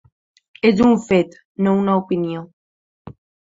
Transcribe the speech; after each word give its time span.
És 0.69 0.81
un 0.85 0.95
fet, 1.09 1.37
no 1.67 1.75
una 1.83 1.99
opinió. 2.01 2.43